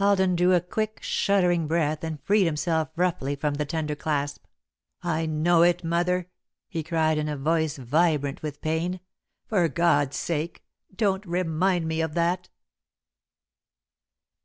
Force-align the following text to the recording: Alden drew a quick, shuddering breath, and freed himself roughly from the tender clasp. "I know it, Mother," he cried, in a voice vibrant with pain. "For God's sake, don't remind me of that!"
Alden 0.00 0.34
drew 0.34 0.54
a 0.54 0.60
quick, 0.60 0.98
shuddering 1.02 1.68
breath, 1.68 2.02
and 2.02 2.20
freed 2.24 2.46
himself 2.46 2.88
roughly 2.96 3.36
from 3.36 3.54
the 3.54 3.64
tender 3.64 3.94
clasp. 3.94 4.44
"I 5.04 5.24
know 5.24 5.62
it, 5.62 5.84
Mother," 5.84 6.26
he 6.68 6.82
cried, 6.82 7.16
in 7.16 7.28
a 7.28 7.36
voice 7.36 7.76
vibrant 7.76 8.42
with 8.42 8.60
pain. 8.60 8.98
"For 9.46 9.68
God's 9.68 10.16
sake, 10.16 10.64
don't 10.92 11.24
remind 11.24 11.86
me 11.86 12.00
of 12.00 12.14
that!" 12.14 12.48